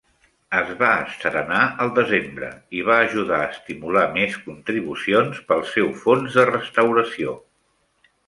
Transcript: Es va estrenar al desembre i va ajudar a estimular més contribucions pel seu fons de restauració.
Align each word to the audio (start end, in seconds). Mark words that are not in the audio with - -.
Es 0.59 0.69
va 0.77 0.87
estrenar 1.01 1.59
al 1.83 1.91
desembre 1.97 2.49
i 2.79 2.81
va 2.87 2.95
ajudar 3.09 3.41
a 3.41 3.51
estimular 3.57 4.05
més 4.15 4.39
contribucions 4.47 5.43
pel 5.51 5.63
seu 5.75 5.93
fons 6.07 6.39
de 6.39 6.47
restauració. 6.53 7.37